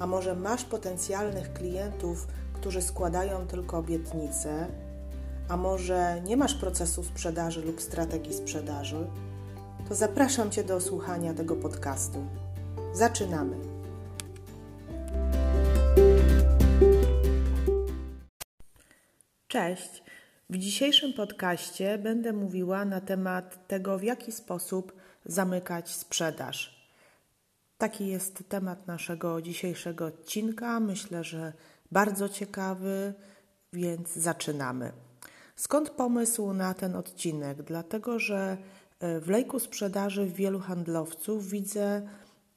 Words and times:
a 0.00 0.06
może 0.06 0.34
masz 0.34 0.64
potencjalnych 0.64 1.52
klientów, 1.52 2.26
którzy 2.52 2.82
składają 2.82 3.46
tylko 3.46 3.78
obietnice, 3.78 4.66
a 5.48 5.56
może 5.56 6.20
nie 6.24 6.36
masz 6.36 6.54
procesu 6.54 7.04
sprzedaży 7.04 7.62
lub 7.62 7.80
strategii 7.80 8.34
sprzedaży, 8.34 9.06
to 9.88 9.94
zapraszam 9.94 10.50
Cię 10.50 10.64
do 10.64 10.80
słuchania 10.80 11.34
tego 11.34 11.56
podcastu. 11.56 12.26
Zaczynamy. 12.92 13.56
Cześć. 19.48 20.02
W 20.50 20.58
dzisiejszym 20.58 21.12
podcaście 21.12 21.98
będę 21.98 22.32
mówiła 22.32 22.84
na 22.84 23.00
temat 23.00 23.66
tego, 23.68 23.98
w 23.98 24.02
jaki 24.02 24.32
sposób 24.32 24.92
zamykać 25.24 25.90
sprzedaż. 25.90 26.79
Taki 27.80 28.06
jest 28.06 28.44
temat 28.48 28.86
naszego 28.86 29.42
dzisiejszego 29.42 30.06
odcinka. 30.06 30.80
Myślę, 30.80 31.24
że 31.24 31.52
bardzo 31.92 32.28
ciekawy, 32.28 33.14
więc 33.72 34.12
zaczynamy. 34.16 34.92
Skąd 35.56 35.90
pomysł 35.90 36.52
na 36.52 36.74
ten 36.74 36.96
odcinek? 36.96 37.62
Dlatego, 37.62 38.18
że 38.18 38.56
e, 39.00 39.20
w 39.20 39.28
lejku 39.28 39.58
sprzedaży 39.58 40.26
wielu 40.26 40.60
handlowców 40.60 41.48
widzę, 41.48 42.08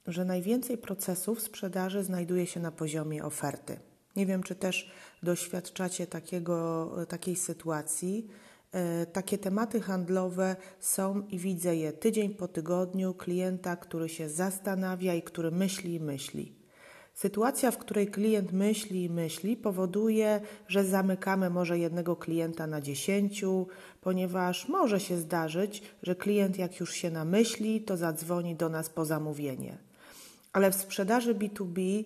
że 0.07 0.25
najwięcej 0.25 0.77
procesów 0.77 1.41
sprzedaży 1.41 2.03
znajduje 2.03 2.47
się 2.47 2.59
na 2.59 2.71
poziomie 2.71 3.23
oferty. 3.23 3.79
Nie 4.15 4.25
wiem, 4.25 4.43
czy 4.43 4.55
też 4.55 4.91
doświadczacie 5.23 6.07
takiego, 6.07 6.89
takiej 7.07 7.35
sytuacji. 7.35 8.27
E, 8.73 9.05
takie 9.05 9.37
tematy 9.37 9.81
handlowe 9.81 10.55
są 10.79 11.27
i 11.27 11.39
widzę 11.39 11.75
je 11.75 11.93
tydzień 11.93 12.29
po 12.29 12.47
tygodniu 12.47 13.13
klienta, 13.13 13.75
który 13.75 14.09
się 14.09 14.29
zastanawia 14.29 15.13
i 15.13 15.21
który 15.21 15.51
myśli 15.51 15.93
i 15.93 15.99
myśli. 15.99 16.55
Sytuacja, 17.13 17.71
w 17.71 17.77
której 17.77 18.07
klient 18.07 18.51
myśli 18.51 19.03
i 19.03 19.09
myśli, 19.09 19.57
powoduje, 19.57 20.41
że 20.67 20.83
zamykamy 20.83 21.49
może 21.49 21.79
jednego 21.79 22.15
klienta 22.15 22.67
na 22.67 22.81
dziesięciu, 22.81 23.67
ponieważ 24.01 24.67
może 24.67 24.99
się 24.99 25.17
zdarzyć, 25.17 25.83
że 26.03 26.15
klient, 26.15 26.57
jak 26.57 26.79
już 26.79 26.93
się 26.93 27.11
namyśli, 27.11 27.81
to 27.81 27.97
zadzwoni 27.97 28.55
do 28.55 28.69
nas 28.69 28.89
po 28.89 29.05
zamówienie. 29.05 29.77
Ale 30.53 30.71
w 30.71 30.75
sprzedaży 30.75 31.35
B2B 31.35 32.03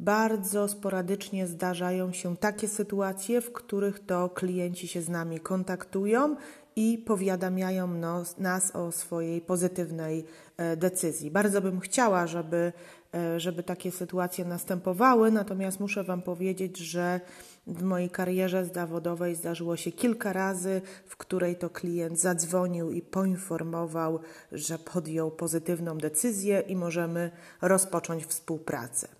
bardzo 0.00 0.68
sporadycznie 0.68 1.46
zdarzają 1.46 2.12
się 2.12 2.36
takie 2.36 2.68
sytuacje, 2.68 3.40
w 3.40 3.52
których 3.52 4.06
to 4.06 4.28
klienci 4.28 4.88
się 4.88 5.02
z 5.02 5.08
nami 5.08 5.40
kontaktują 5.40 6.36
i 6.76 6.98
powiadamiają 6.98 7.86
nos, 7.86 8.38
nas 8.38 8.76
o 8.76 8.92
swojej 8.92 9.40
pozytywnej 9.40 10.24
e, 10.56 10.76
decyzji. 10.76 11.30
Bardzo 11.30 11.60
bym 11.60 11.80
chciała, 11.80 12.26
żeby, 12.26 12.72
e, 13.14 13.40
żeby 13.40 13.62
takie 13.62 13.90
sytuacje 13.90 14.44
następowały, 14.44 15.30
natomiast 15.30 15.80
muszę 15.80 16.04
Wam 16.04 16.22
powiedzieć, 16.22 16.76
że 16.78 17.20
w 17.66 17.82
mojej 17.82 18.10
karierze 18.10 18.64
zawodowej 18.64 19.34
zdarzyło 19.34 19.76
się 19.76 19.92
kilka 19.92 20.32
razy, 20.32 20.80
w 21.06 21.16
której 21.16 21.56
to 21.56 21.70
klient 21.70 22.20
zadzwonił 22.20 22.90
i 22.90 23.02
poinformował, 23.02 24.20
że 24.52 24.78
podjął 24.78 25.30
pozytywną 25.30 25.98
decyzję 25.98 26.60
i 26.60 26.76
możemy 26.76 27.30
rozpocząć 27.62 28.26
współpracę. 28.26 29.17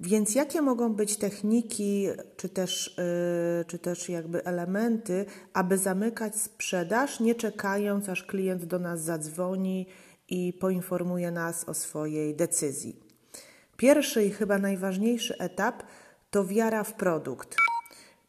Więc 0.00 0.34
jakie 0.34 0.62
mogą 0.62 0.94
być 0.94 1.16
techniki, 1.16 2.06
czy 2.36 2.48
też, 2.48 2.96
yy, 3.58 3.64
czy 3.64 3.78
też 3.78 4.08
jakby 4.08 4.44
elementy, 4.44 5.26
aby 5.52 5.78
zamykać 5.78 6.36
sprzedaż, 6.36 7.20
nie 7.20 7.34
czekając, 7.34 8.08
aż 8.08 8.22
klient 8.22 8.64
do 8.64 8.78
nas 8.78 9.02
zadzwoni 9.02 9.86
i 10.28 10.52
poinformuje 10.60 11.30
nas 11.30 11.68
o 11.68 11.74
swojej 11.74 12.34
decyzji? 12.34 13.00
Pierwszy 13.76 14.24
i 14.24 14.30
chyba 14.30 14.58
najważniejszy 14.58 15.38
etap 15.38 15.82
to 16.30 16.44
wiara 16.44 16.84
w 16.84 16.94
produkt. 16.94 17.56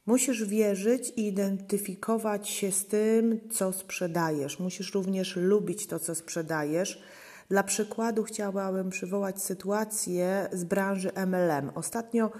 Musisz 0.05 0.45
wierzyć 0.45 1.09
i 1.15 1.27
identyfikować 1.27 2.49
się 2.49 2.71
z 2.71 2.85
tym, 2.85 3.39
co 3.51 3.73
sprzedajesz. 3.73 4.59
Musisz 4.59 4.93
również 4.93 5.35
lubić 5.35 5.87
to, 5.87 5.99
co 5.99 6.15
sprzedajesz 6.15 7.03
dla 7.49 7.63
przykładu 7.63 8.23
chciałabym 8.23 8.89
przywołać 8.89 9.41
sytuację 9.41 10.49
z 10.51 10.63
branży 10.63 11.11
MLM. 11.27 11.71
Ostatnio 11.75 12.31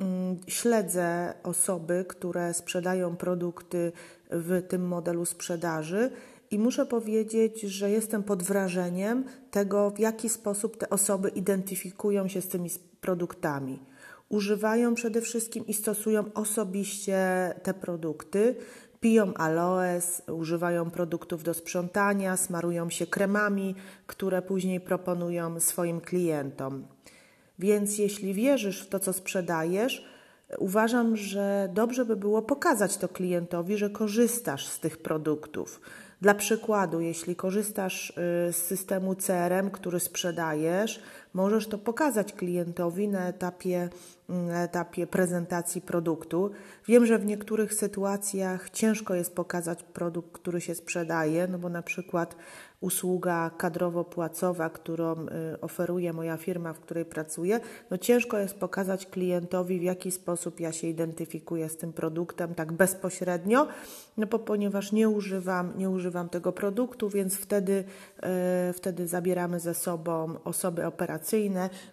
mm, 0.00 0.36
śledzę 0.46 1.34
osoby, 1.42 2.04
które 2.08 2.54
sprzedają 2.54 3.16
produkty 3.16 3.92
w 4.30 4.62
tym 4.68 4.86
modelu 4.86 5.24
sprzedaży. 5.24 6.10
I 6.50 6.58
muszę 6.58 6.86
powiedzieć, 6.86 7.60
że 7.60 7.90
jestem 7.90 8.22
pod 8.22 8.42
wrażeniem 8.42 9.24
tego, 9.50 9.90
w 9.90 9.98
jaki 9.98 10.28
sposób 10.28 10.76
te 10.76 10.90
osoby 10.90 11.28
identyfikują 11.28 12.28
się 12.28 12.40
z 12.40 12.48
tymi 12.48 12.70
produktami. 13.00 13.82
Używają 14.28 14.94
przede 14.94 15.20
wszystkim 15.20 15.66
i 15.66 15.74
stosują 15.74 16.24
osobiście 16.34 17.18
te 17.62 17.74
produkty, 17.74 18.56
Piją 19.04 19.34
aloes, 19.34 20.22
używają 20.32 20.90
produktów 20.90 21.42
do 21.42 21.54
sprzątania, 21.54 22.36
smarują 22.36 22.90
się 22.90 23.06
kremami, 23.06 23.74
które 24.06 24.42
później 24.42 24.80
proponują 24.80 25.60
swoim 25.60 26.00
klientom. 26.00 26.86
Więc 27.58 27.98
jeśli 27.98 28.34
wierzysz 28.34 28.82
w 28.82 28.88
to, 28.88 28.98
co 28.98 29.12
sprzedajesz, 29.12 30.04
uważam, 30.58 31.16
że 31.16 31.68
dobrze 31.72 32.04
by 32.04 32.16
było 32.16 32.42
pokazać 32.42 32.96
to 32.96 33.08
klientowi, 33.08 33.76
że 33.76 33.90
korzystasz 33.90 34.66
z 34.66 34.80
tych 34.80 34.98
produktów. 34.98 35.80
Dla 36.20 36.34
przykładu, 36.34 37.00
jeśli 37.00 37.36
korzystasz 37.36 38.10
y, 38.10 38.14
z 38.52 38.56
systemu 38.56 39.14
CRM, 39.14 39.70
który 39.70 40.00
sprzedajesz, 40.00 41.02
możesz 41.34 41.66
to 41.66 41.78
pokazać 41.78 42.32
klientowi 42.32 43.08
na 43.08 43.28
etapie, 43.28 43.88
mm, 44.28 44.46
na 44.46 44.62
etapie 44.62 45.06
prezentacji 45.06 45.80
produktu. 45.80 46.50
Wiem, 46.88 47.06
że 47.06 47.18
w 47.18 47.26
niektórych 47.26 47.74
sytuacjach 47.74 48.70
ciężko 48.70 49.14
jest 49.14 49.34
pokazać 49.34 49.82
produkt, 49.82 50.32
który 50.32 50.60
się 50.60 50.74
sprzedaje, 50.74 51.46
no 51.48 51.58
bo 51.58 51.68
na 51.68 51.82
przykład 51.82 52.36
usługa 52.84 53.50
kadrowo-płacowa, 53.58 54.70
którą 54.70 55.26
y, 55.26 55.60
oferuje 55.60 56.12
moja 56.12 56.36
firma, 56.36 56.72
w 56.72 56.80
której 56.80 57.04
pracuję, 57.04 57.60
no 57.90 57.98
ciężko 57.98 58.38
jest 58.38 58.54
pokazać 58.54 59.06
klientowi, 59.06 59.80
w 59.80 59.82
jaki 59.82 60.10
sposób 60.10 60.60
ja 60.60 60.72
się 60.72 60.86
identyfikuję 60.86 61.68
z 61.68 61.76
tym 61.76 61.92
produktem 61.92 62.54
tak 62.54 62.72
bezpośrednio, 62.72 63.68
no 64.16 64.26
bo 64.26 64.38
ponieważ 64.38 64.92
nie 64.92 65.08
używam, 65.08 65.72
nie 65.78 65.90
używam 65.90 66.28
tego 66.28 66.52
produktu, 66.52 67.08
więc 67.08 67.34
wtedy, 67.34 67.84
y, 68.70 68.72
wtedy 68.72 69.08
zabieramy 69.08 69.60
ze 69.60 69.74
sobą 69.74 70.34
osoby 70.44 70.86
operacyjne, 70.86 71.23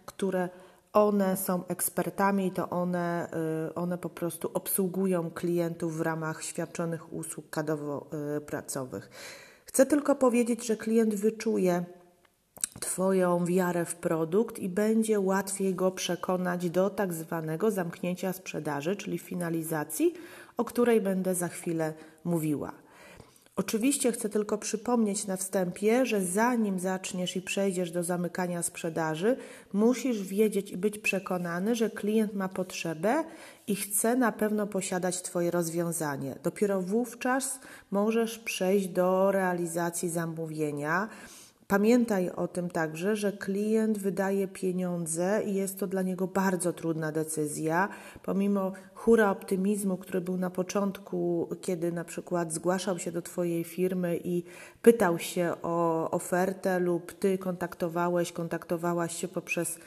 które 0.05 0.49
one 0.93 1.37
są 1.37 1.67
ekspertami 1.67 2.47
i 2.47 2.51
to 2.51 2.69
one, 2.69 3.27
y, 3.69 3.75
one 3.75 3.97
po 3.97 4.09
prostu 4.09 4.51
obsługują 4.53 5.31
klientów 5.31 5.97
w 5.97 6.01
ramach 6.01 6.43
świadczonych 6.43 7.13
usług 7.13 7.49
kadrowo-pracowych. 7.49 9.09
Chcę 9.65 9.85
tylko 9.85 10.15
powiedzieć, 10.15 10.65
że 10.65 10.77
klient 10.77 11.15
wyczuje 11.15 11.85
Twoją 12.79 13.45
wiarę 13.45 13.85
w 13.85 13.95
produkt 13.95 14.59
i 14.59 14.69
będzie 14.69 15.19
łatwiej 15.19 15.75
go 15.75 15.91
przekonać 15.91 16.69
do 16.69 16.89
tak 16.89 17.13
zwanego 17.13 17.71
zamknięcia 17.71 18.33
sprzedaży, 18.33 18.95
czyli 18.95 19.17
finalizacji, 19.17 20.13
o 20.57 20.65
której 20.65 21.01
będę 21.01 21.35
za 21.35 21.47
chwilę 21.47 21.93
mówiła. 22.23 22.71
Oczywiście 23.55 24.11
chcę 24.11 24.29
tylko 24.29 24.57
przypomnieć 24.57 25.27
na 25.27 25.37
wstępie, 25.37 26.05
że 26.05 26.21
zanim 26.21 26.79
zaczniesz 26.79 27.35
i 27.35 27.41
przejdziesz 27.41 27.91
do 27.91 28.03
zamykania 28.03 28.63
sprzedaży, 28.63 29.37
musisz 29.73 30.23
wiedzieć 30.23 30.71
i 30.71 30.77
być 30.77 30.99
przekonany, 30.99 31.75
że 31.75 31.89
klient 31.89 32.33
ma 32.33 32.49
potrzebę 32.49 33.23
i 33.67 33.75
chce 33.75 34.15
na 34.15 34.31
pewno 34.31 34.67
posiadać 34.67 35.21
Twoje 35.21 35.51
rozwiązanie. 35.51 36.35
Dopiero 36.43 36.81
wówczas 36.81 37.59
możesz 37.91 38.39
przejść 38.39 38.87
do 38.87 39.31
realizacji 39.31 40.09
zamówienia 40.09 41.09
Pamiętaj 41.71 42.29
o 42.29 42.47
tym 42.47 42.69
także, 42.69 43.15
że 43.15 43.31
klient 43.31 43.97
wydaje 43.97 44.47
pieniądze 44.47 45.41
i 45.45 45.53
jest 45.53 45.79
to 45.79 45.87
dla 45.87 46.01
niego 46.01 46.27
bardzo 46.27 46.73
trudna 46.73 47.11
decyzja. 47.11 47.89
Pomimo 48.23 48.71
hura 48.93 49.31
optymizmu, 49.31 49.97
który 49.97 50.21
był 50.21 50.37
na 50.37 50.49
początku, 50.49 51.49
kiedy 51.61 51.91
na 51.91 52.03
przykład 52.03 52.53
zgłaszał 52.53 52.99
się 52.99 53.11
do 53.11 53.21
Twojej 53.21 53.63
firmy 53.63 54.19
i 54.23 54.43
pytał 54.81 55.19
się 55.19 55.53
o 55.61 56.09
ofertę, 56.11 56.79
lub 56.79 57.13
Ty 57.13 57.37
kontaktowałeś, 57.37 58.31
kontaktowałaś 58.31 59.15
się 59.15 59.27
poprzez 59.27 59.79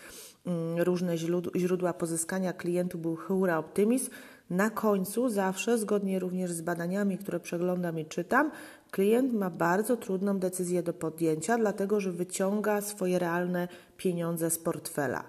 mm, 0.46 0.78
różne 0.82 1.16
źródła 1.56 1.92
pozyskania 1.92 2.52
klientów 2.52 3.00
był 3.00 3.16
Hura 3.16 3.58
Optimist, 3.58 4.10
na 4.50 4.70
końcu 4.70 5.28
zawsze, 5.28 5.78
zgodnie 5.78 6.18
również 6.18 6.52
z 6.52 6.60
badaniami, 6.60 7.18
które 7.18 7.40
przeglądam 7.40 7.98
i 7.98 8.04
czytam, 8.04 8.50
klient 8.90 9.32
ma 9.32 9.50
bardzo 9.50 9.96
trudną 9.96 10.38
decyzję 10.38 10.82
do 10.82 10.92
podjęcia, 10.92 11.58
dlatego 11.58 12.00
że 12.00 12.12
wyciąga 12.12 12.80
swoje 12.80 13.18
realne 13.18 13.68
pieniądze 13.96 14.50
z 14.50 14.58
portfela. 14.58 15.24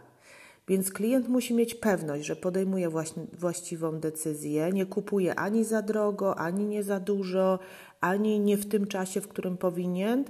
Więc 0.67 0.91
klient 0.91 1.27
musi 1.27 1.53
mieć 1.53 1.75
pewność, 1.75 2.25
że 2.25 2.35
podejmuje 2.35 2.89
właściwą 3.33 3.99
decyzję, 3.99 4.71
nie 4.71 4.85
kupuje 4.85 5.35
ani 5.35 5.63
za 5.63 5.81
drogo, 5.81 6.39
ani 6.39 6.65
nie 6.65 6.83
za 6.83 6.99
dużo, 6.99 7.59
ani 8.01 8.39
nie 8.39 8.57
w 8.57 8.65
tym 8.65 8.87
czasie, 8.87 9.21
w 9.21 9.27
którym 9.27 9.57
powinien. 9.57 10.25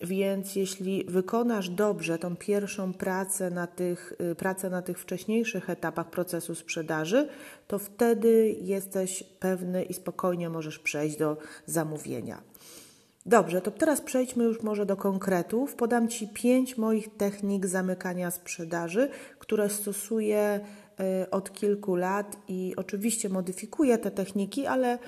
Więc 0.00 0.56
jeśli 0.56 1.04
wykonasz 1.08 1.68
dobrze 1.68 2.18
tą 2.18 2.36
pierwszą 2.36 2.92
pracę 2.92 3.50
na, 3.50 3.66
tych, 3.66 4.12
y, 4.32 4.34
pracę 4.34 4.70
na 4.70 4.82
tych 4.82 4.98
wcześniejszych 4.98 5.70
etapach 5.70 6.10
procesu 6.10 6.54
sprzedaży, 6.54 7.28
to 7.66 7.78
wtedy 7.78 8.56
jesteś 8.60 9.22
pewny 9.22 9.82
i 9.82 9.94
spokojnie 9.94 10.50
możesz 10.50 10.78
przejść 10.78 11.16
do 11.16 11.36
zamówienia. 11.66 12.42
Dobrze, 13.26 13.60
to 13.60 13.70
teraz 13.70 14.00
przejdźmy 14.00 14.44
już 14.44 14.62
może 14.62 14.86
do 14.86 14.96
konkretów. 14.96 15.74
Podam 15.74 16.08
Ci 16.08 16.28
pięć 16.28 16.78
moich 16.78 17.16
technik 17.16 17.66
zamykania 17.66 18.30
sprzedaży, 18.30 19.08
które 19.38 19.70
stosuję 19.70 20.60
y, 21.24 21.30
od 21.30 21.52
kilku 21.52 21.96
lat 21.96 22.36
i 22.48 22.72
oczywiście 22.76 23.28
modyfikuję 23.28 23.98
te 23.98 24.10
techniki, 24.10 24.66
ale 24.66 24.98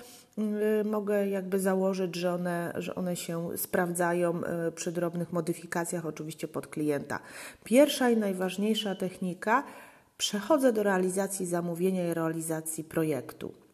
mogę 0.85 1.29
jakby 1.29 1.61
założyć, 1.61 2.17
że 2.17 2.35
one, 2.35 2.73
że 2.77 2.95
one 2.95 3.17
się 3.17 3.49
sprawdzają 3.57 4.41
y, 4.69 4.73
przy 4.73 4.93
drobnych 4.93 5.33
modyfikacjach, 5.33 6.07
oczywiście 6.07 6.49
pod 6.49 6.67
klienta. 6.67 7.21
Pierwsza 7.65 8.11
i 8.11 8.17
najważniejsza 8.17 8.95
technika 8.95 9.65
przechodzę 10.19 10.73
do 10.73 10.83
realizacji 10.83 11.47
zamówienia 11.47 12.11
i 12.11 12.15
realizacji 12.15 12.85
projektu. 12.85 13.66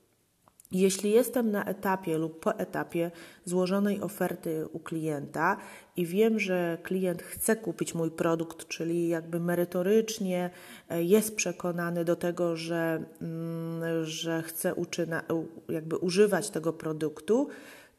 Jeśli 0.72 1.10
jestem 1.10 1.50
na 1.50 1.64
etapie 1.64 2.18
lub 2.18 2.40
po 2.40 2.58
etapie 2.58 3.10
złożonej 3.44 4.00
oferty 4.00 4.66
u 4.72 4.78
klienta 4.78 5.56
i 5.96 6.06
wiem, 6.06 6.38
że 6.38 6.78
klient 6.82 7.22
chce 7.22 7.56
kupić 7.56 7.94
mój 7.94 8.10
produkt, 8.10 8.68
czyli 8.68 9.08
jakby 9.08 9.40
merytorycznie 9.40 10.50
e, 10.88 11.02
jest 11.02 11.36
przekonany 11.36 12.04
do 12.04 12.16
tego, 12.16 12.56
że, 12.56 13.04
mm, 13.22 14.04
że 14.04 14.42
chce 14.42 14.74
uczyna, 14.74 15.22
jakby 15.68 15.96
używać 15.96 16.50
tego 16.50 16.72
produktu, 16.72 17.48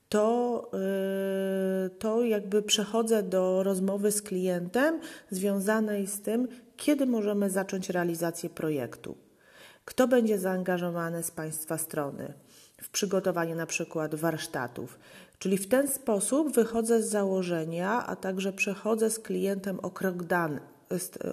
to, 0.09 0.71
e, 0.73 1.89
to 1.89 2.23
jakby 2.23 2.61
przechodzę 2.61 3.23
do 3.23 3.63
rozmowy 3.63 4.11
z 4.11 4.21
klientem 4.21 4.99
związanej 5.29 6.07
z 6.07 6.21
tym, 6.21 6.47
kiedy 6.77 7.05
możemy 7.05 7.49
zacząć 7.49 7.89
realizację 7.89 8.49
projektu. 8.49 9.22
Kto 9.85 10.07
będzie 10.07 10.39
zaangażowany 10.39 11.23
z 11.23 11.31
Państwa 11.31 11.77
strony? 11.77 12.33
w 12.83 12.89
przygotowanie 12.89 13.55
na 13.55 13.65
przykład 13.65 14.15
warsztatów. 14.15 14.99
Czyli 15.39 15.57
w 15.57 15.67
ten 15.67 15.87
sposób 15.87 16.55
wychodzę 16.55 17.03
z 17.03 17.09
założenia, 17.09 18.05
a 18.07 18.15
także 18.15 18.53
przechodzę 18.53 19.09
z 19.09 19.19
klientem 19.19 19.79
o 19.79 19.89
krok, 19.91 20.23
dan, 20.23 20.59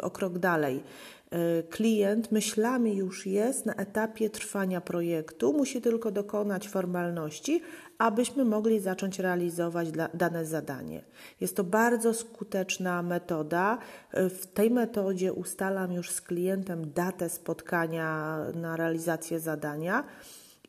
o 0.02 0.10
krok 0.10 0.38
dalej. 0.38 0.82
E, 1.30 1.62
klient 1.62 2.32
myślami 2.32 2.96
już 2.96 3.26
jest 3.26 3.66
na 3.66 3.74
etapie 3.74 4.30
trwania 4.30 4.80
projektu, 4.80 5.52
musi 5.52 5.80
tylko 5.80 6.10
dokonać 6.10 6.68
formalności, 6.68 7.62
abyśmy 7.98 8.44
mogli 8.44 8.80
zacząć 8.80 9.18
realizować 9.18 9.88
dane 10.14 10.46
zadanie. 10.46 11.04
Jest 11.40 11.56
to 11.56 11.64
bardzo 11.64 12.14
skuteczna 12.14 13.02
metoda. 13.02 13.78
E, 14.10 14.28
w 14.28 14.46
tej 14.46 14.70
metodzie 14.70 15.32
ustalam 15.32 15.92
już 15.92 16.10
z 16.10 16.20
klientem 16.20 16.92
datę 16.92 17.28
spotkania 17.28 18.38
na 18.54 18.76
realizację 18.76 19.40
zadania 19.40 20.04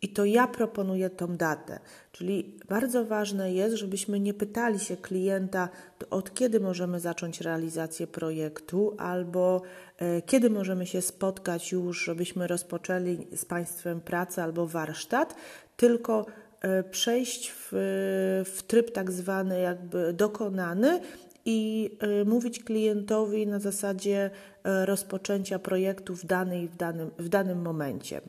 i 0.02 0.10
to 0.10 0.26
ja 0.26 0.48
proponuję 0.48 1.10
tą 1.10 1.38
datę. 1.38 1.80
Czyli 2.12 2.60
bardzo 2.70 3.06
ważne 3.06 3.54
jest, 3.54 3.76
żebyśmy 3.76 4.20
nie 4.20 4.34
pytali 4.34 4.80
się 4.80 4.98
klienta, 4.98 5.70
od 6.10 6.34
kiedy 6.34 6.60
możemy 6.60 7.00
zacząć 7.00 7.42
realizację 7.42 8.08
projektu, 8.08 8.96
albo 8.98 9.62
e, 9.98 10.22
kiedy 10.22 10.50
możemy 10.50 10.86
się 10.86 11.02
spotkać 11.02 11.72
już, 11.72 12.04
żebyśmy 12.04 12.48
rozpoczęli 12.48 13.28
z 13.36 13.46
Państwem 13.46 14.02
pracę 14.02 14.44
albo 14.44 14.68
warsztat, 14.68 15.36
tylko 15.78 16.26
e, 16.62 16.84
przejść 16.84 17.52
w, 17.52 17.70
w 18.56 18.64
tryb 18.64 18.92
tak 18.92 19.12
zwany 19.12 19.62
jakby 19.62 20.14
dokonany 20.14 21.02
i 21.46 21.90
y, 22.22 22.26
mówić 22.26 22.64
klientowi 22.64 23.48
na 23.48 23.60
zasadzie 23.60 24.30
rozpoczęcia 24.64 25.60
projektu 25.60 26.16
w, 26.16 26.26
danej, 26.26 26.68
w, 26.68 26.76
danym, 26.76 27.12
w 27.20 27.30
danym 27.30 27.62
momencie. 27.62 28.22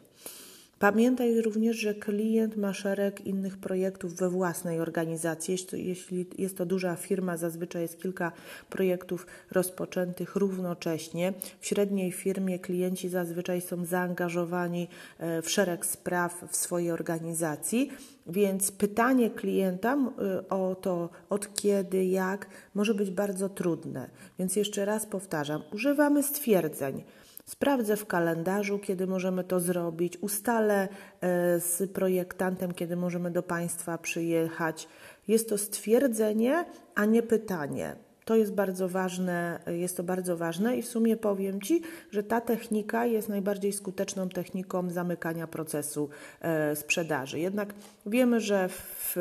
Pamiętaj 0.83 1.41
również, 1.41 1.77
że 1.77 1.95
klient 1.95 2.57
ma 2.57 2.73
szereg 2.73 3.27
innych 3.27 3.59
projektów 3.59 4.15
we 4.15 4.31
własnej 4.31 4.81
organizacji. 4.81 5.57
Jeśli 5.73 6.27
jest 6.39 6.57
to 6.57 6.67
duża 6.67 6.97
firma, 6.97 7.37
zazwyczaj 7.37 7.83
jest 7.83 8.03
kilka 8.03 8.33
projektów 8.71 9.27
rozpoczętych 9.51 10.37
równocześnie. 10.37 11.33
W 11.61 11.67
średniej 11.67 12.13
firmie 12.13 12.59
klienci 12.59 13.09
zazwyczaj 13.09 13.61
są 13.61 13.85
zaangażowani 13.85 14.89
e, 15.19 15.43
w 15.43 15.51
szereg 15.51 15.87
spraw 15.87 16.45
w 16.51 16.57
swojej 16.57 16.91
organizacji, 16.91 17.91
więc 18.27 18.73
pytanie 18.73 19.31
klienta 19.31 19.97
e, 19.97 20.49
o 20.49 20.75
to, 20.75 21.11
od 21.31 21.55
kiedy, 21.55 22.05
jak, 22.05 22.47
może 22.75 22.95
być 22.95 23.11
bardzo 23.11 23.49
trudne. 23.49 24.11
Więc 24.39 24.57
jeszcze 24.57 24.85
raz 24.85 25.07
powtarzam, 25.07 25.63
używamy 25.73 26.23
stwierdzeń. 26.23 27.03
Sprawdzę 27.45 27.97
w 27.97 28.07
kalendarzu, 28.07 28.79
kiedy 28.79 29.07
możemy 29.07 29.45
to 29.45 29.61
zrobić, 29.61 30.19
ustalę 30.21 30.89
e, 31.21 31.61
z 31.61 31.93
projektantem, 31.93 32.73
kiedy 32.73 32.97
możemy 32.97 33.31
do 33.31 33.43
Państwa 33.43 33.99
przyjechać. 33.99 34.89
Jest 35.29 35.49
to 35.49 35.59
stwierdzenie, 35.59 36.65
a 36.95 37.05
nie 37.05 37.23
pytanie. 37.23 37.97
To 38.25 38.37
jest 38.37 38.55
bardzo 38.55 38.89
ważne, 38.89 39.61
jest 39.67 39.97
to 39.97 40.03
bardzo 40.03 40.37
ważne 40.37 40.77
i 40.77 40.83
w 40.83 40.89
sumie 40.89 41.17
powiem 41.17 41.61
Ci, 41.61 41.83
że 42.11 42.23
ta 42.23 42.41
technika 42.41 43.07
jest 43.07 43.29
najbardziej 43.29 43.73
skuteczną 43.73 44.29
techniką 44.29 44.91
zamykania 44.91 45.47
procesu 45.47 46.09
e, 46.41 46.77
sprzedaży. 46.77 47.39
Jednak 47.41 47.75
wiemy, 48.07 48.41
że 48.41 48.69
w, 48.69 49.13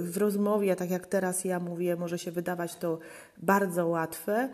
w 0.00 0.16
rozmowie, 0.16 0.76
tak 0.76 0.90
jak 0.90 1.06
teraz 1.06 1.44
ja 1.44 1.60
mówię, 1.60 1.96
może 1.96 2.18
się 2.18 2.30
wydawać 2.30 2.76
to 2.76 2.98
bardzo 3.36 3.86
łatwe, 3.86 4.48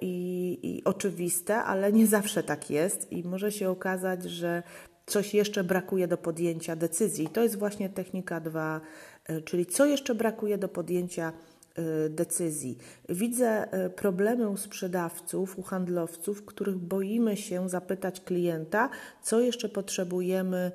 i, 0.00 0.58
i 0.62 0.84
oczywiste, 0.84 1.56
ale 1.56 1.92
nie 1.92 2.06
zawsze 2.06 2.42
tak 2.42 2.70
jest 2.70 3.12
i 3.12 3.24
może 3.24 3.52
się 3.52 3.70
okazać, 3.70 4.24
że 4.24 4.62
coś 5.06 5.34
jeszcze 5.34 5.64
brakuje 5.64 6.08
do 6.08 6.18
podjęcia 6.18 6.76
decyzji. 6.76 7.28
To 7.28 7.42
jest 7.42 7.58
właśnie 7.58 7.88
technika 7.88 8.40
2, 8.40 8.80
e, 9.24 9.40
czyli 9.40 9.66
co 9.66 9.86
jeszcze 9.86 10.14
brakuje 10.14 10.58
do 10.58 10.68
podjęcia 10.68 11.32
e, 11.74 12.08
decyzji. 12.08 12.78
Widzę 13.08 13.68
problemy 13.96 14.48
u 14.48 14.56
sprzedawców, 14.56 15.58
u 15.58 15.62
handlowców, 15.62 16.44
których 16.44 16.76
boimy 16.76 17.36
się 17.36 17.68
zapytać 17.68 18.20
klienta, 18.20 18.90
co 19.22 19.40
jeszcze 19.40 19.68
potrzebujemy 19.68 20.72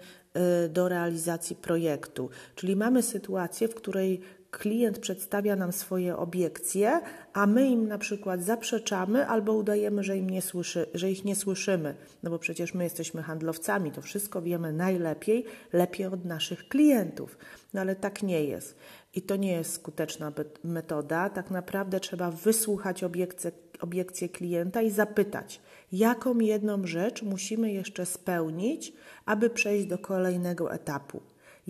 do 0.69 0.89
realizacji 0.89 1.55
projektu. 1.55 2.29
Czyli 2.55 2.75
mamy 2.75 3.03
sytuację, 3.03 3.67
w 3.67 3.75
której 3.75 4.21
klient 4.51 4.99
przedstawia 4.99 5.55
nam 5.55 5.71
swoje 5.71 6.17
obiekcje, 6.17 6.99
a 7.33 7.47
my 7.47 7.67
im 7.67 7.87
na 7.87 7.97
przykład 7.97 8.43
zaprzeczamy 8.43 9.27
albo 9.27 9.53
udajemy, 9.53 10.03
że, 10.03 10.17
im 10.17 10.29
nie 10.29 10.41
słyszy, 10.41 10.85
że 10.93 11.11
ich 11.11 11.25
nie 11.25 11.35
słyszymy. 11.35 11.95
No 12.23 12.29
bo 12.29 12.39
przecież 12.39 12.73
my 12.73 12.83
jesteśmy 12.83 13.23
handlowcami, 13.23 13.91
to 13.91 14.01
wszystko 14.01 14.41
wiemy 14.41 14.73
najlepiej, 14.73 15.45
lepiej 15.73 16.05
od 16.05 16.25
naszych 16.25 16.67
klientów. 16.67 17.37
No 17.73 17.81
ale 17.81 17.95
tak 17.95 18.23
nie 18.23 18.43
jest. 18.43 18.75
I 19.13 19.21
to 19.21 19.35
nie 19.35 19.51
jest 19.51 19.73
skuteczna 19.73 20.31
metoda. 20.63 21.29
Tak 21.29 21.51
naprawdę 21.51 21.99
trzeba 21.99 22.31
wysłuchać 22.31 23.03
obiekcje, 23.03 23.51
obiekcje 23.81 24.29
klienta 24.29 24.81
i 24.81 24.91
zapytać, 24.91 25.61
jaką 25.91 26.39
jedną 26.39 26.87
rzecz 26.87 27.23
musimy 27.23 27.73
jeszcze 27.73 28.05
spełnić, 28.05 28.93
aby 29.25 29.49
przejść 29.49 29.85
do 29.87 29.97
kolejnego 29.97 30.73
etapu 30.73 31.21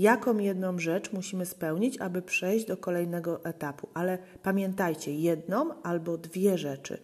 jaką 0.01 0.37
jedną 0.37 0.79
rzecz 0.79 1.13
musimy 1.13 1.45
spełnić, 1.45 2.01
aby 2.01 2.21
przejść 2.21 2.65
do 2.65 2.77
kolejnego 2.77 3.45
etapu. 3.45 3.87
Ale 3.93 4.17
pamiętajcie, 4.43 5.15
jedną 5.15 5.81
albo 5.83 6.17
dwie 6.17 6.57
rzeczy, 6.57 6.97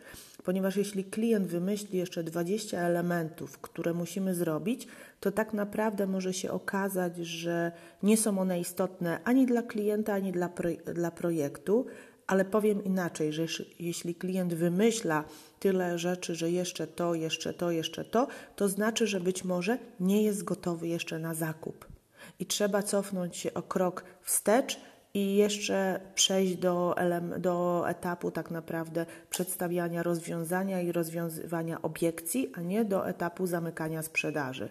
ponieważ 0.44 0.76
jeśli 0.76 1.04
klient 1.04 1.48
wymyśli 1.48 2.00
jeszcze 2.00 2.24
20 2.24 2.80
elementów, 2.80 3.60
które 3.60 3.94
musimy 3.94 4.36
zrobić, 4.36 4.88
to 5.20 5.32
tak 5.32 5.54
naprawdę 5.54 6.08
może 6.08 6.34
się 6.34 6.52
okazać, 6.52 7.18
że 7.18 7.72
nie 8.04 8.18
są 8.18 8.40
one 8.40 8.60
istotne 8.60 9.20
ani 9.24 9.46
dla 9.46 9.62
klienta, 9.62 10.14
ani 10.14 10.32
dla, 10.32 10.50
dla 10.94 11.12
projektu. 11.12 11.86
Ale 12.28 12.46
powiem 12.46 12.84
inaczej, 12.84 13.34
że 13.34 13.46
jeśli 13.80 14.16
klient 14.16 14.54
wymyśla 14.54 15.24
tyle 15.60 15.98
rzeczy, 15.98 16.36
że 16.36 16.52
jeszcze 16.52 16.88
to, 16.88 17.14
jeszcze 17.16 17.54
to, 17.54 17.72
jeszcze 17.72 18.06
to, 18.06 18.28
to 18.56 18.70
znaczy, 18.70 19.08
że 19.08 19.20
być 19.20 19.44
może 19.44 19.78
nie 20.00 20.24
jest 20.24 20.44
gotowy 20.44 20.88
jeszcze 20.88 21.20
na 21.20 21.34
zakup 21.34 21.97
i 22.40 22.46
trzeba 22.46 22.84
cofnąć 22.84 23.38
się 23.38 23.54
o 23.54 23.62
krok 23.62 24.04
wstecz 24.22 24.80
i 25.14 25.36
jeszcze 25.36 26.00
przejść 26.16 26.56
do, 26.56 26.96
do 27.40 27.86
etapu 27.90 28.32
tak 28.32 28.52
naprawdę 28.52 29.06
przedstawiania 29.30 30.04
rozwiązania 30.04 30.82
i 30.82 30.92
rozwiązywania 30.92 31.82
obiekcji, 31.82 32.52
a 32.56 32.62
nie 32.62 32.86
do 32.86 33.08
etapu 33.08 33.48
zamykania 33.48 34.04
sprzedaży. 34.04 34.70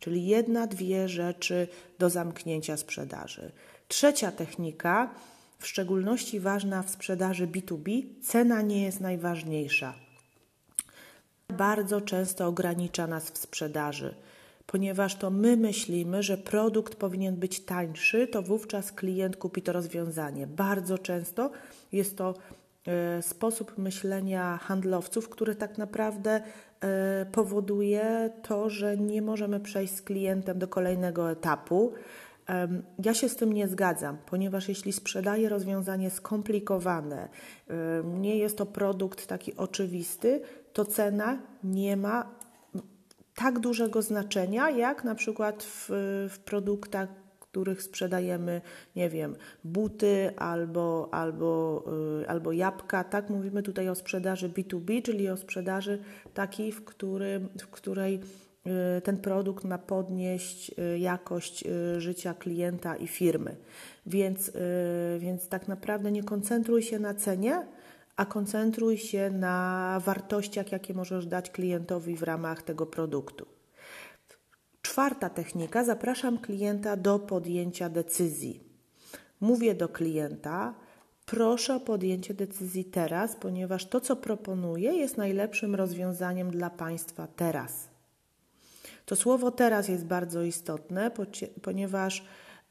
Czyli 0.00 0.26
jedna, 0.26 0.66
dwie 0.66 1.08
rzeczy 1.08 1.68
do 1.98 2.10
zamknięcia 2.10 2.76
sprzedaży. 2.76 3.52
Trzecia 3.88 4.32
technika, 4.32 5.10
w 5.58 5.66
szczególności 5.66 6.40
ważna 6.40 6.82
w 6.82 6.90
sprzedaży 6.90 7.46
B2B, 7.46 8.02
cena 8.22 8.62
nie 8.62 8.82
jest 8.82 9.00
najważniejsza. 9.00 9.94
Bardzo 11.48 12.00
często 12.00 12.46
ogranicza 12.46 13.06
nas 13.06 13.30
w 13.30 13.38
sprzedaży 13.38 14.14
ponieważ 14.66 15.16
to 15.16 15.30
my 15.30 15.56
myślimy, 15.56 16.22
że 16.22 16.38
produkt 16.38 16.96
powinien 16.96 17.36
być 17.36 17.60
tańszy, 17.60 18.26
to 18.26 18.42
wówczas 18.42 18.92
klient 18.92 19.36
kupi 19.36 19.62
to 19.62 19.72
rozwiązanie. 19.72 20.46
Bardzo 20.46 20.98
często 20.98 21.50
jest 21.92 22.16
to 22.16 22.34
e, 22.86 23.22
sposób 23.22 23.78
myślenia 23.78 24.56
handlowców, 24.56 25.28
który 25.28 25.54
tak 25.54 25.78
naprawdę 25.78 26.40
e, 26.80 27.26
powoduje 27.32 28.30
to, 28.42 28.70
że 28.70 28.96
nie 28.96 29.22
możemy 29.22 29.60
przejść 29.60 29.94
z 29.94 30.02
klientem 30.02 30.58
do 30.58 30.68
kolejnego 30.68 31.30
etapu. 31.30 31.92
Ja 33.04 33.14
się 33.14 33.28
z 33.28 33.36
tym 33.36 33.52
nie 33.52 33.68
zgadzam, 33.68 34.16
ponieważ 34.26 34.68
jeśli 34.68 34.92
sprzedaję 34.92 35.48
rozwiązanie 35.48 36.10
skomplikowane, 36.10 37.28
nie 38.04 38.36
jest 38.36 38.58
to 38.58 38.66
produkt 38.66 39.26
taki 39.26 39.56
oczywisty, 39.56 40.40
to 40.72 40.84
cena 40.84 41.38
nie 41.64 41.96
ma 41.96 42.34
tak 43.36 43.58
dużego 43.58 44.02
znaczenia, 44.02 44.70
jak 44.70 45.04
na 45.04 45.14
przykład 45.14 45.62
w, 45.62 45.88
w 46.30 46.38
produktach, 46.38 47.08
których 47.56 47.82
sprzedajemy, 47.82 48.60
nie 48.96 49.10
wiem, 49.10 49.36
buty 49.64 50.30
albo, 50.36 51.08
albo, 51.12 51.84
yy, 52.20 52.28
albo 52.28 52.52
jabłka. 52.52 53.04
Tak 53.04 53.30
mówimy 53.30 53.62
tutaj 53.62 53.88
o 53.88 53.94
sprzedaży 53.94 54.48
B2B, 54.48 55.02
czyli 55.02 55.28
o 55.28 55.36
sprzedaży 55.36 55.98
takiej, 56.34 56.72
w, 56.72 56.84
którym, 56.84 57.48
w 57.60 57.66
której 57.66 58.20
yy, 58.64 58.72
ten 59.04 59.16
produkt 59.16 59.64
ma 59.64 59.78
podnieść 59.78 60.70
yy, 60.78 60.98
jakość 60.98 61.64
y, 61.66 62.00
życia 62.00 62.34
klienta 62.34 62.96
i 62.96 63.06
firmy. 63.06 63.56
Więc, 64.06 64.48
y, 64.48 64.52
więc 65.18 65.48
tak 65.48 65.68
naprawdę 65.68 66.12
nie 66.12 66.24
koncentruj 66.24 66.82
się 66.82 66.98
na 66.98 67.14
cenie, 67.14 67.66
a 68.16 68.26
koncentruj 68.26 68.98
się 68.98 69.30
na 69.30 70.00
wartościach, 70.04 70.72
jakie 70.72 70.94
możesz 70.94 71.26
dać 71.26 71.50
klientowi 71.50 72.16
w 72.16 72.22
ramach 72.22 72.62
tego 72.62 72.86
produktu. 72.86 73.46
Czwarta 74.82 75.30
technika: 75.30 75.84
zapraszam 75.84 76.38
klienta 76.38 76.96
do 76.96 77.18
podjęcia 77.18 77.88
decyzji. 77.88 78.60
Mówię 79.40 79.74
do 79.74 79.88
klienta, 79.88 80.74
proszę 81.26 81.74
o 81.74 81.80
podjęcie 81.80 82.34
decyzji 82.34 82.84
teraz, 82.84 83.36
ponieważ 83.36 83.86
to, 83.86 84.00
co 84.00 84.16
proponuję, 84.16 84.92
jest 84.92 85.16
najlepszym 85.16 85.74
rozwiązaniem 85.74 86.50
dla 86.50 86.70
Państwa 86.70 87.26
teraz. 87.26 87.88
To 89.06 89.16
słowo 89.16 89.50
teraz 89.50 89.88
jest 89.88 90.06
bardzo 90.06 90.42
istotne, 90.42 91.10
ponieważ, 91.62 92.24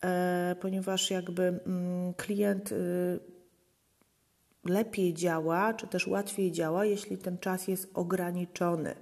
e, 0.03 0.55
ponieważ 0.61 1.11
jakby 1.11 1.43
mm, 1.43 2.13
klient. 2.13 2.71
Y, 2.71 3.34
lepiej 4.65 5.13
działa, 5.13 5.73
czy 5.73 5.87
też 5.87 6.07
łatwiej 6.07 6.51
działa, 6.51 6.85
jeśli 6.85 7.17
ten 7.17 7.37
czas 7.37 7.67
jest 7.67 7.89
ograniczony. 7.93 8.95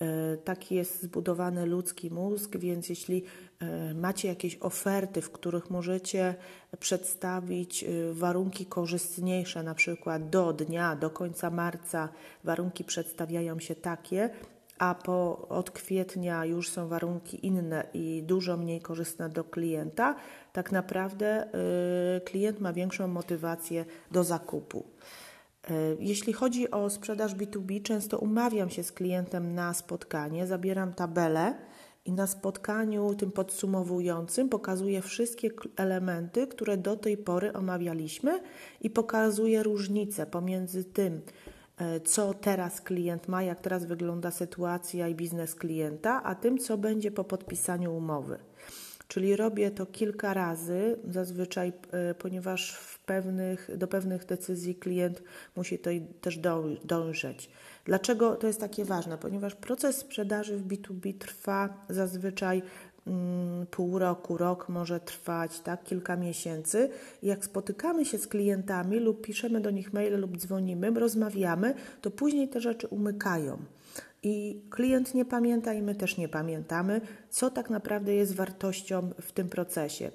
E, 0.00 0.36
taki 0.36 0.74
jest 0.74 1.02
zbudowany 1.02 1.66
ludzki 1.66 2.10
mózg, 2.10 2.56
więc 2.56 2.88
jeśli 2.88 3.24
e, 3.60 3.94
macie 3.94 4.28
jakieś 4.28 4.58
oferty, 4.60 5.22
w 5.22 5.30
których 5.30 5.70
możecie 5.70 6.34
przedstawić 6.80 7.84
e, 7.84 8.12
warunki 8.12 8.66
korzystniejsze, 8.66 9.62
na 9.62 9.74
przykład 9.74 10.30
do 10.30 10.52
dnia, 10.52 10.96
do 10.96 11.10
końca 11.10 11.50
marca 11.50 12.08
warunki 12.44 12.84
przedstawiają 12.84 13.58
się 13.58 13.74
takie, 13.74 14.30
a 14.78 14.94
po, 14.94 15.48
od 15.48 15.70
kwietnia 15.70 16.44
już 16.44 16.68
są 16.68 16.88
warunki 16.88 17.46
inne 17.46 17.86
i 17.94 18.22
dużo 18.26 18.56
mniej 18.56 18.80
korzystne 18.80 19.28
do 19.28 19.44
klienta, 19.44 20.14
tak 20.56 20.72
naprawdę 20.72 21.46
y, 22.16 22.20
klient 22.20 22.60
ma 22.60 22.72
większą 22.72 23.08
motywację 23.08 23.84
do 24.10 24.24
zakupu. 24.24 24.84
Y, 25.70 25.96
jeśli 26.00 26.32
chodzi 26.32 26.70
o 26.70 26.90
sprzedaż 26.90 27.34
B2B, 27.34 27.82
często 27.82 28.18
umawiam 28.18 28.70
się 28.70 28.82
z 28.82 28.92
klientem 28.92 29.54
na 29.54 29.74
spotkanie, 29.74 30.46
zabieram 30.46 30.92
tabelę 30.92 31.54
i 32.04 32.12
na 32.12 32.26
spotkaniu 32.26 33.14
tym 33.14 33.32
podsumowującym 33.32 34.48
pokazuję 34.48 35.02
wszystkie 35.02 35.50
elementy, 35.76 36.46
które 36.46 36.76
do 36.76 36.96
tej 36.96 37.16
pory 37.16 37.52
omawialiśmy 37.52 38.40
i 38.80 38.90
pokazuję 38.90 39.62
różnice 39.62 40.26
pomiędzy 40.26 40.84
tym, 40.84 41.22
E, 41.76 42.00
co 42.00 42.34
teraz 42.34 42.80
klient 42.80 43.28
ma, 43.28 43.42
jak 43.42 43.60
teraz 43.60 43.84
wygląda 43.84 44.30
sytuacja 44.30 45.08
i 45.08 45.14
biznes 45.14 45.54
klienta, 45.54 46.22
a 46.22 46.34
tym, 46.34 46.58
co 46.58 46.78
będzie 46.78 47.10
po 47.10 47.24
podpisaniu 47.24 47.96
umowy. 47.96 48.38
Czyli 49.08 49.36
robię 49.36 49.70
to 49.70 49.86
kilka 49.86 50.34
razy, 50.34 50.96
zazwyczaj, 51.10 51.72
e, 51.92 52.14
ponieważ 52.14 52.78
pewnych, 53.06 53.70
do 53.76 53.88
pewnych 53.88 54.24
decyzji 54.24 54.74
klient 54.74 55.22
musi 55.56 55.78
to 55.78 55.90
też 56.20 56.38
dążyć. 56.84 57.50
Dlaczego 57.84 58.36
to 58.36 58.46
jest 58.46 58.60
takie 58.60 58.84
ważne? 58.84 59.18
Ponieważ 59.18 59.54
proces 59.54 59.96
sprzedaży 59.96 60.56
w 60.56 60.66
B2B 60.66 61.18
trwa 61.18 61.84
zazwyczaj 61.88 62.62
Mm, 63.06 63.66
pół 63.66 63.98
roku, 63.98 64.36
rok 64.36 64.68
może 64.68 65.00
trwać, 65.00 65.60
tak, 65.60 65.84
kilka 65.84 66.16
miesięcy. 66.16 66.90
Jak 67.22 67.44
spotykamy 67.44 68.04
się 68.04 68.18
z 68.18 68.26
klientami 68.26 68.98
lub 68.98 69.22
piszemy 69.22 69.60
do 69.60 69.70
nich 69.70 69.92
maile 69.92 70.20
lub 70.20 70.36
dzwonimy, 70.36 70.90
rozmawiamy, 70.90 71.74
to 72.00 72.10
później 72.10 72.48
te 72.48 72.60
rzeczy 72.60 72.88
umykają. 72.88 73.58
I 74.26 74.62
klient 74.70 75.14
nie 75.14 75.24
pamięta, 75.24 75.74
i 75.74 75.82
my 75.82 75.94
też 75.94 76.16
nie 76.16 76.28
pamiętamy, 76.28 77.00
co 77.30 77.50
tak 77.50 77.70
naprawdę 77.70 78.14
jest 78.14 78.34
wartością 78.34 79.10
w 79.20 79.32
tym 79.32 79.48
procesie. 79.48 80.10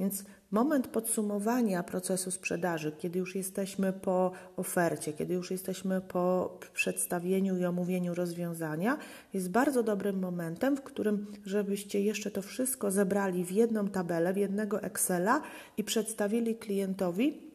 Więc 0.00 0.24
moment 0.50 0.88
podsumowania 0.88 1.82
procesu 1.82 2.30
sprzedaży, 2.30 2.92
kiedy 2.98 3.18
już 3.18 3.34
jesteśmy 3.34 3.92
po 3.92 4.32
ofercie, 4.56 5.12
kiedy 5.12 5.34
już 5.34 5.50
jesteśmy 5.50 6.00
po 6.00 6.58
przedstawieniu 6.74 7.58
i 7.58 7.64
omówieniu 7.64 8.14
rozwiązania, 8.14 8.98
jest 9.32 9.50
bardzo 9.50 9.82
dobrym 9.82 10.18
momentem, 10.18 10.76
w 10.76 10.82
którym, 10.82 11.26
żebyście 11.44 12.00
jeszcze 12.00 12.30
to 12.30 12.42
wszystko 12.42 12.90
zebrali 12.90 13.44
w 13.44 13.50
jedną 13.50 13.88
tabelę, 13.88 14.32
w 14.32 14.36
jednego 14.36 14.82
Excela 14.82 15.42
i 15.76 15.84
przedstawili 15.84 16.56
klientowi, 16.56 17.51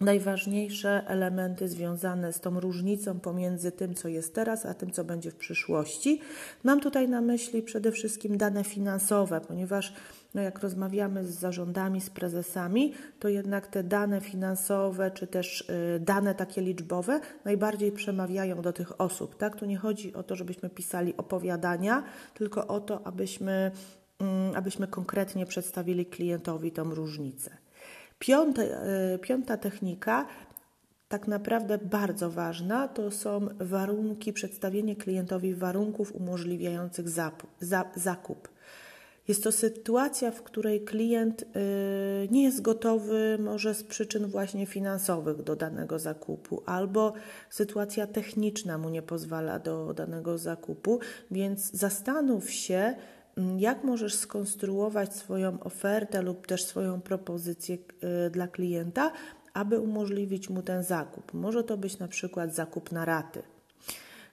najważniejsze 0.00 1.04
elementy 1.06 1.68
związane 1.68 2.32
z 2.32 2.40
tą 2.40 2.60
różnicą 2.60 3.20
pomiędzy 3.20 3.72
tym, 3.72 3.94
co 3.94 4.08
jest 4.08 4.34
teraz, 4.34 4.66
a 4.66 4.74
tym, 4.74 4.90
co 4.90 5.04
będzie 5.04 5.30
w 5.30 5.36
przyszłości. 5.36 6.20
Mam 6.64 6.80
tutaj 6.80 7.08
na 7.08 7.20
myśli 7.20 7.62
przede 7.62 7.92
wszystkim 7.92 8.38
dane 8.38 8.64
finansowe, 8.64 9.40
ponieważ 9.40 9.94
no 10.34 10.42
jak 10.42 10.58
rozmawiamy 10.58 11.24
z 11.24 11.38
zarządami, 11.38 12.00
z 12.00 12.10
prezesami, 12.10 12.92
to 13.18 13.28
jednak 13.28 13.66
te 13.66 13.82
dane 13.82 14.20
finansowe, 14.20 15.10
czy 15.10 15.26
też 15.26 15.60
y, 15.60 16.00
dane 16.00 16.34
takie 16.34 16.60
liczbowe 16.60 17.20
najbardziej 17.44 17.92
przemawiają 17.92 18.62
do 18.62 18.72
tych 18.72 19.00
osób. 19.00 19.36
Tak? 19.36 19.56
Tu 19.56 19.66
nie 19.66 19.76
chodzi 19.76 20.14
o 20.14 20.22
to, 20.22 20.36
żebyśmy 20.36 20.70
pisali 20.70 21.16
opowiadania, 21.16 22.04
tylko 22.34 22.66
o 22.66 22.80
to, 22.80 23.06
abyśmy, 23.06 23.70
mm, 24.18 24.56
abyśmy 24.56 24.86
konkretnie 24.86 25.46
przedstawili 25.46 26.06
klientowi 26.06 26.72
tą 26.72 26.94
różnicę. 26.94 27.63
Piąte, 28.26 28.88
y, 29.14 29.18
piąta 29.18 29.56
technika 29.56 30.26
tak 31.08 31.28
naprawdę 31.28 31.78
bardzo 31.78 32.30
ważna 32.30 32.88
to 32.88 33.10
są 33.10 33.48
warunki, 33.60 34.32
przedstawienie 34.32 34.96
klientowi 34.96 35.54
warunków 35.54 36.14
umożliwiających 36.14 37.08
zakup. 37.96 38.48
Jest 39.28 39.44
to 39.44 39.52
sytuacja, 39.52 40.30
w 40.30 40.42
której 40.42 40.84
klient 40.84 41.42
y, 41.42 41.46
nie 42.30 42.42
jest 42.42 42.62
gotowy, 42.62 43.38
może 43.40 43.74
z 43.74 43.82
przyczyn 43.82 44.26
właśnie 44.26 44.66
finansowych 44.66 45.42
do 45.42 45.56
danego 45.56 45.98
zakupu, 45.98 46.62
albo 46.66 47.12
sytuacja 47.50 48.06
techniczna 48.06 48.78
mu 48.78 48.88
nie 48.88 49.02
pozwala 49.02 49.58
do 49.58 49.94
danego 49.94 50.38
zakupu, 50.38 50.98
więc 51.30 51.70
zastanów 51.70 52.50
się, 52.50 52.94
jak 53.58 53.84
możesz 53.84 54.14
skonstruować 54.14 55.14
swoją 55.14 55.60
ofertę 55.60 56.22
lub 56.22 56.46
też 56.46 56.64
swoją 56.64 57.00
propozycję 57.00 57.76
y, 57.76 58.30
dla 58.30 58.48
klienta, 58.48 59.12
aby 59.54 59.80
umożliwić 59.80 60.50
mu 60.50 60.62
ten 60.62 60.82
zakup. 60.82 61.34
Może 61.34 61.64
to 61.64 61.76
być 61.76 61.98
na 61.98 62.08
przykład 62.08 62.54
zakup 62.54 62.92
na 62.92 63.04
raty 63.04 63.42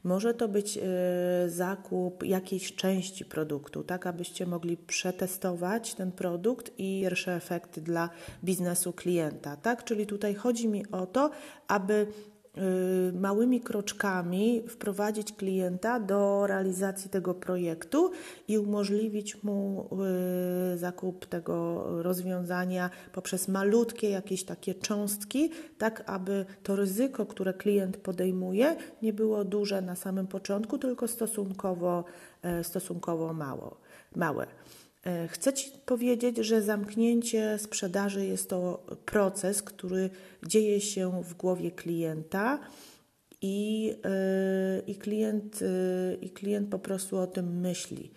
może 0.03 0.33
to 0.33 0.47
być 0.47 0.77
e, 0.77 0.81
zakup 1.49 2.23
jakiejś 2.23 2.75
części 2.75 3.25
produktu, 3.25 3.83
tak 3.83 4.07
abyście 4.07 4.45
mogli 4.45 4.77
przetestować 4.77 5.93
ten 5.93 6.11
produkt 6.11 6.71
i 6.77 7.01
pierwsze 7.01 7.35
efekty 7.35 7.81
dla 7.81 8.09
biznesu 8.43 8.93
klienta, 8.93 9.55
tak? 9.55 9.83
Czyli 9.83 10.05
tutaj 10.05 10.35
chodzi 10.35 10.67
mi 10.67 10.91
o 10.91 11.05
to, 11.05 11.31
aby 11.67 11.93
y, 11.93 12.07
małymi 13.13 13.61
kroczkami 13.61 14.63
wprowadzić 14.67 15.33
klienta 15.33 15.99
do 15.99 16.47
realizacji 16.47 17.09
tego 17.09 17.33
projektu 17.33 18.11
i 18.47 18.57
umożliwić 18.57 19.43
mu 19.43 19.89
y, 20.73 20.77
zakup 20.77 21.25
tego 21.25 21.85
rozwiązania 22.01 22.89
poprzez 23.13 23.47
malutkie 23.47 24.09
jakieś 24.09 24.43
takie 24.43 24.75
cząstki, 24.75 25.51
tak 25.77 26.03
aby 26.05 26.45
to 26.63 26.75
ryzyko, 26.75 27.25
które 27.25 27.53
klient 27.53 27.97
podejmuje, 27.97 28.75
nie 29.01 29.13
było 29.13 29.45
duże 29.45 29.81
na 29.81 29.95
samym 29.95 30.27
początku, 30.27 30.77
tylko 30.77 31.07
stosunkowo, 31.07 32.03
e, 32.41 32.63
stosunkowo 32.63 33.33
mało, 33.33 33.77
małe. 34.15 34.47
E, 35.05 35.27
chcę 35.27 35.53
Ci 35.53 35.71
powiedzieć, 35.85 36.37
że 36.37 36.61
zamknięcie 36.61 37.57
sprzedaży 37.59 38.25
jest 38.25 38.49
to 38.49 38.85
proces, 39.05 39.63
który 39.63 40.09
dzieje 40.45 40.81
się 40.81 41.23
w 41.23 41.33
głowie 41.33 41.71
klienta 41.71 42.59
i, 43.41 43.93
e, 44.03 44.81
i, 44.87 44.95
klient, 44.95 45.59
e, 45.61 46.15
i 46.15 46.29
klient 46.29 46.69
po 46.69 46.79
prostu 46.79 47.17
o 47.17 47.27
tym 47.27 47.59
myśli. 47.59 48.11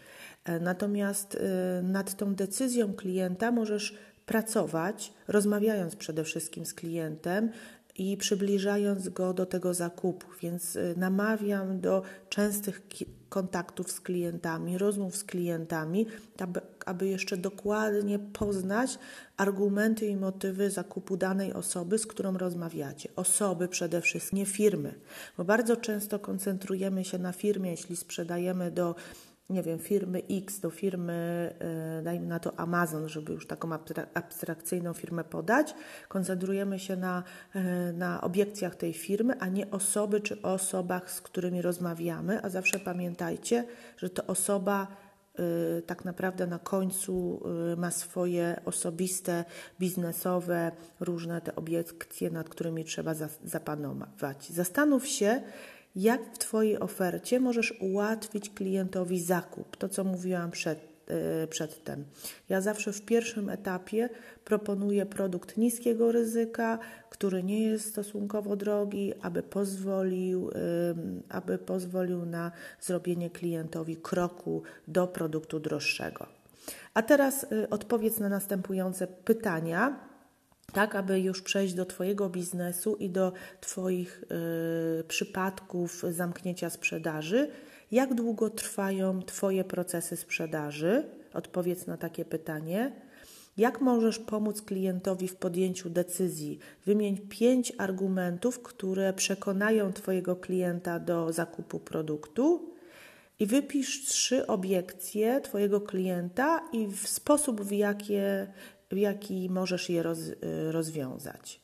Natomiast 0.61 1.39
nad 1.83 2.17
tą 2.17 2.35
decyzją 2.35 2.95
klienta 2.95 3.53
możesz 3.53 3.95
pracować, 4.27 5.13
rozmawiając 5.29 5.97
przede 5.97 6.25
wszystkim 6.25 6.67
z 6.67 6.75
klientem 6.75 7.51
i 7.97 8.17
przybliżając 8.17 9.09
go 9.09 9.35
do 9.35 9.47
tego 9.47 9.75
zakupu. 9.75 10.27
Więc 10.43 10.79
namawiam 10.97 11.81
do 11.81 12.03
częstych 12.29 12.83
kontaktów 13.29 13.91
z 13.91 14.01
klientami, 14.01 14.79
rozmów 14.79 15.17
z 15.17 15.25
klientami, 15.25 16.07
aby, 16.39 16.61
aby 16.85 17.07
jeszcze 17.07 17.37
dokładnie 17.37 18.19
poznać 18.19 18.99
argumenty 19.37 20.07
i 20.07 20.17
motywy 20.17 20.71
zakupu 20.71 21.17
danej 21.17 21.53
osoby, 21.53 21.99
z 21.99 22.07
którą 22.07 22.39
rozmawiacie. 22.39 23.09
Osoby 23.17 23.69
przede 23.69 24.01
wszystkim, 24.01 24.39
nie 24.39 24.47
firmy, 24.47 24.95
bo 25.37 25.45
bardzo 25.45 25.77
często 25.77 26.19
koncentrujemy 26.19 27.05
się 27.05 27.19
na 27.19 27.33
firmie, 27.33 27.71
jeśli 27.71 27.97
sprzedajemy 27.97 28.71
do 28.71 28.95
nie 29.51 29.63
wiem, 29.63 29.79
firmy 29.79 30.23
X 30.31 30.61
do 30.61 30.71
firmy, 30.71 31.55
e, 31.59 32.03
dajmy 32.03 32.27
na 32.27 32.39
to 32.39 32.59
Amazon, 32.59 33.09
żeby 33.09 33.33
już 33.33 33.47
taką 33.47 33.69
abstrakcyjną 34.15 34.93
firmę 34.93 35.25
podać, 35.25 35.75
koncentrujemy 36.09 36.79
się 36.79 36.97
na, 36.97 37.23
e, 37.55 37.93
na 37.93 38.21
obiekcjach 38.21 38.77
tej 38.77 38.93
firmy, 38.93 39.35
a 39.41 39.49
nie 39.49 39.71
osoby 39.71 40.21
czy 40.21 40.43
osobach, 40.43 41.11
z 41.11 41.21
którymi 41.21 41.63
rozmawiamy, 41.63 42.43
a 42.43 42.49
zawsze 42.49 42.79
pamiętajcie, 42.79 43.65
że 43.97 44.11
to 44.11 44.27
osoba 44.27 44.87
tak 45.87 46.05
naprawdę 46.05 46.47
na 46.47 46.59
końcu 46.59 47.43
ma 47.77 47.91
swoje 47.91 48.61
osobiste, 48.65 49.45
biznesowe, 49.81 50.73
różne 51.01 51.41
te 51.41 51.57
obiekcje, 51.57 52.31
nad 52.31 52.49
którymi 52.49 52.85
trzeba 52.85 53.15
zapanować. 53.45 54.51
Zastanów 54.51 55.07
się, 55.07 55.43
jak 55.97 56.35
w 56.35 56.39
Twojej 56.39 56.81
ofercie 56.81 57.41
możesz 57.41 57.75
ułatwić 57.81 58.51
klientowi 58.51 59.21
zakup. 59.21 59.77
To, 59.77 59.89
co 59.89 60.05
mówiłam 60.05 60.51
przed, 60.51 60.79
yy, 60.79 60.94
przedtem. 61.51 62.05
Ja 62.49 62.61
zawsze 62.61 62.93
w 62.93 63.03
pierwszym 63.03 63.49
etapie 63.49 64.09
proponuję 64.45 65.07
produkt 65.07 65.57
niskiego 65.57 66.13
ryzyka, 66.13 66.79
który 67.11 67.43
nie 67.43 67.63
jest 67.63 67.89
stosunkowo 67.89 68.57
drogi, 68.57 69.13
aby 69.23 69.43
pozwolił, 69.43 70.49
yy, 70.49 70.53
aby 71.29 71.59
pozwolił 71.59 72.27
na 72.27 72.53
zrobienie 72.81 73.31
klientowi 73.31 73.97
kroku 73.97 74.63
do 74.89 75.07
produktu 75.07 75.61
droższego. 75.61 76.27
A 76.95 77.03
teraz 77.03 77.47
yy, 77.51 77.69
odpowiedz 77.69 78.19
na 78.19 78.29
następujące 78.29 79.07
pytania 79.07 80.15
tak 80.73 80.95
aby 80.95 81.21
już 81.21 81.43
przejść 81.43 81.75
do 81.75 81.87
Twojego 81.87 82.29
biznesu 82.29 82.97
i 82.97 83.11
do 83.11 83.33
Twoich 83.61 84.25
y, 85.01 85.05
przypadków 85.05 86.03
zamknięcia 86.11 86.71
sprzedaży. 86.71 87.51
Jak 87.95 88.15
długo 88.15 88.51
trwają 88.51 89.23
Twoje 89.23 89.65
procesy 89.65 90.17
sprzedaży? 90.17 91.05
Odpowiedz 91.35 91.87
na 91.87 91.97
takie 91.97 92.25
pytanie. 92.25 92.93
Jak 93.57 93.81
możesz 93.81 94.19
pomóc 94.19 94.63
klientowi 94.63 95.29
w 95.29 95.37
podjęciu 95.37 95.91
decyzji? 95.91 96.59
Wymień 96.87 97.19
pięć 97.19 97.73
argumentów, 97.79 98.63
które 98.63 99.13
przekonają 99.13 99.93
Twojego 99.93 100.37
klienta 100.37 101.01
do 101.01 101.33
zakupu 101.33 101.81
produktu. 101.81 102.75
I 103.39 103.47
wypisz 103.47 104.05
trzy 104.05 104.47
obiekcje 104.47 105.41
Twojego 105.41 105.81
klienta 105.81 106.69
i 106.73 106.87
w 106.87 107.09
sposób, 107.09 107.61
w, 107.61 107.73
jakie, 107.73 108.53
w 108.91 108.97
jaki 108.97 109.51
możesz 109.51 109.91
je 109.91 110.03
roz, 110.03 110.19
y, 110.19 110.37
rozwiązać. 110.73 111.61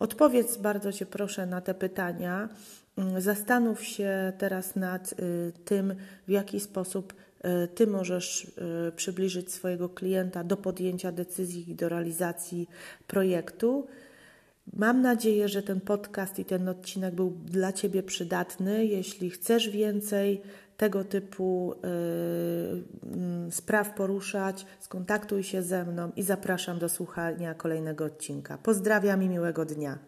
Odpowiedz 0.00 0.56
bardzo 0.56 0.92
Cię 0.92 1.06
proszę 1.06 1.46
na 1.46 1.60
te 1.60 1.74
pytania. 1.74 2.48
Mm, 2.96 3.20
zastanów 3.20 3.84
się 3.84 4.32
teraz 4.38 4.76
nad 4.76 5.12
y, 5.12 5.52
tym, 5.64 5.94
w 6.28 6.30
jaki 6.30 6.60
sposób 6.60 7.14
y, 7.64 7.68
Ty 7.68 7.86
możesz 7.86 8.46
przybliżyć 8.96 9.52
swojego 9.52 9.88
klienta 9.88 10.44
do 10.44 10.56
podjęcia 10.56 11.12
decyzji 11.12 11.70
i 11.70 11.74
do 11.74 11.88
realizacji 11.88 12.68
projektu. 13.06 13.86
Mam 14.72 15.02
nadzieję, 15.02 15.48
że 15.48 15.62
ten 15.62 15.80
podcast 15.80 16.38
i 16.38 16.44
ten 16.44 16.68
odcinek 16.68 17.14
był 17.14 17.30
dla 17.30 17.72
Ciebie 17.72 18.02
przydatny. 18.02 18.86
Jeśli 18.86 19.30
chcesz 19.30 19.68
więcej, 19.68 20.42
tego 20.80 21.04
typu 21.04 21.74
y, 23.48 23.52
spraw 23.52 23.94
poruszać, 23.94 24.66
skontaktuj 24.80 25.42
się 25.42 25.62
ze 25.62 25.84
mną 25.84 26.12
i 26.16 26.22
zapraszam 26.22 26.78
do 26.78 26.88
słuchania 26.88 27.54
kolejnego 27.54 28.04
odcinka. 28.04 28.58
Pozdrawiam 28.58 29.22
i 29.22 29.28
miłego 29.28 29.64
dnia. 29.64 29.98